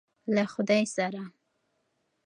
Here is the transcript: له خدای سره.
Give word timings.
له 0.35 0.43
خدای 0.53 0.83
سره. 0.95 1.23